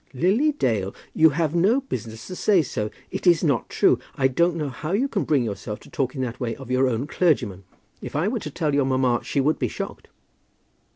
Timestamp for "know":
4.55-4.69